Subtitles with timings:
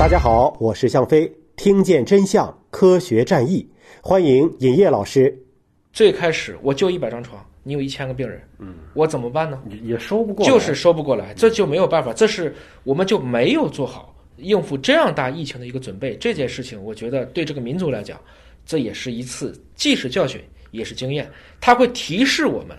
[0.00, 3.68] 大家好，我是向飞，听见真相，科学战役，
[4.00, 5.38] 欢迎尹烨老师。
[5.92, 9.60] 最开始我就一百张床，你有一千个病人，嗯，我怎么办呢？
[9.68, 16.16] 也也收不过来，就是收不过来，这就没有办法，这是我们就没有做好应付这样大疫情的一个准备。
[16.16, 18.18] 这件事情，我觉得对这个民族来讲，
[18.64, 20.40] 这也是一次既是教训
[20.70, 21.30] 也是经验，
[21.60, 22.74] 它会提示我们。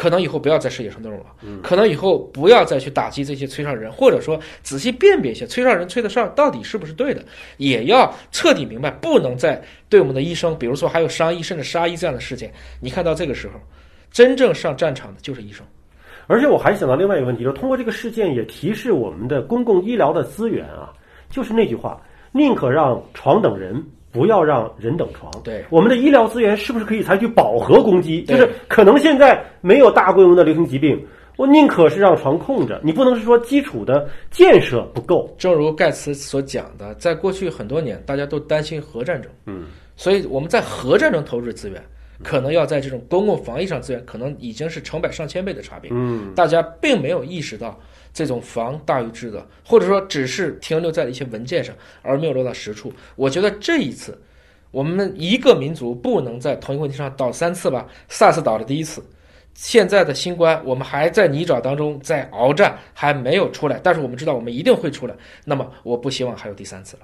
[0.00, 1.26] 可能以后不要再吃野生动物了，
[1.62, 7.22] 可能以后不要再去打击这些催哨人，或者说仔细辨别一下催哨人催的哨到底是不是对的，
[7.58, 12.50] 也要彻底明白，不能再对我们的医生，比如说还有伤医甚至杀医这样的事件。
[12.80, 13.60] 你看到这个时候，
[14.10, 15.66] 真正上战场的就是医生。
[16.26, 20.94] 而且我还想到另外一个问题，就是通过这个事件也提示我们的公共医疗的资源啊，
[21.28, 22.00] 就是那句话，
[22.32, 23.84] 宁可让床等人。
[24.12, 25.30] 不要让人等床。
[25.44, 28.22] 对，我们的医疗资源是不是可以采取饱和攻击？
[28.24, 31.00] 就是可能现在没有大规模的流行疾病，
[31.36, 35.34] 我宁可是让床空着，你不能是说基础的建设不够。
[35.38, 41.82] 正如盖茨所讲的，在过去很多年，大家都担心核战争，嗯，所以我们在核战争投入的资源，
[42.22, 45.90] 可能要在这种公共防疫上资源，可能已经是成百上千倍的差别。
[45.92, 47.78] 嗯，大家并没有意识到
[48.12, 52.92] 这种防大于治的，或者说只是停留在了一些文件上，而没有落到实处。
[53.16, 54.20] 我觉得这一次，
[54.70, 57.88] 我们一个民族不能在同一个问题上倒三次吧。
[58.08, 59.02] SARS 倒了第一次，
[59.54, 63.78] 现在的新冠，我们还在泥沼当中在鏖战，还没有出来。
[63.82, 65.14] 但是我们知道，我们一定会出来。
[65.44, 67.02] 那么，我不希望还有第三次了。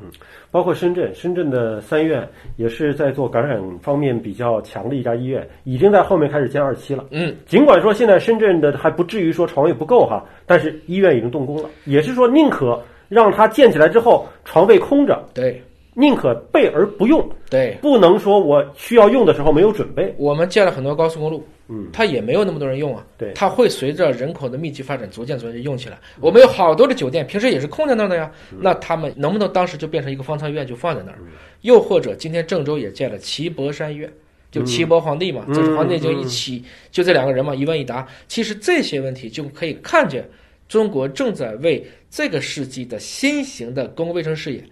[0.50, 7.04] 包括深圳，深圳的三院也是在做感染方面比较强的一家医院，已经在后面开始建二期了。
[7.10, 15.62] 嗯，尽管说现在深圳的还不至于说床位不够哈，但是医院已经动工了，也是说宁可让它建起来之后床位空着，对
[15.98, 20.14] 宁可备而不用，对，不能说我需要用的时候没有准备。
[20.18, 23.02] 我们建了很多高速公路，嗯，它也没有那么多人用啊。
[23.16, 25.98] 对它会随着人口的密集发展，逐渐逐渐用起来。
[26.20, 28.30] 我们有好多的酒店，平时也是空在那儿的呀。
[28.60, 31.18] 那他们能不能当时就变成一个方舱医院，就放在那儿？
[31.62, 34.12] 又或者今天郑州也建了齐博山医院，
[34.50, 38.06] 就齐博皇帝嘛，这是皇帝就一起，就这两个人嘛，一问一答。
[38.28, 40.28] 其实这些问题就可以看见，
[40.68, 44.62] 中国正在为这个世纪的新型的公共卫生事业，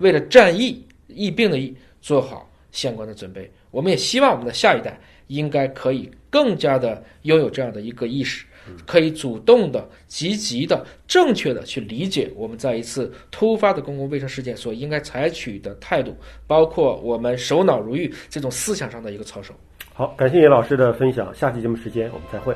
[0.00, 3.50] 为了战疫疫病的疫做好相关的准备。
[3.70, 4.96] 我们也希望我们的下一代
[5.26, 8.46] 应该可以更加的拥有这样的一个意识，
[8.86, 16.14] 可以主动的、积极的、正确的去理解我们在一次突发的公共卫生事件所应该采取的态度，
[16.46, 19.52] 包括我们首脑如玉这种思想上的一个操守。
[19.92, 22.54] 好，感谢叶老师的分享，下期节目时间我们再会。